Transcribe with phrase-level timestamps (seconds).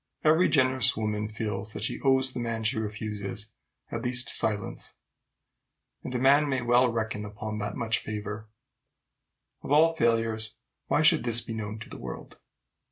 [0.23, 3.51] Every generous woman feels that she owes the man she refuses
[3.91, 4.95] at least silence;
[6.03, 8.49] and a man may well reckon upon that much favor.
[9.61, 10.55] Of all failures,
[10.87, 12.37] why should this be known to the world?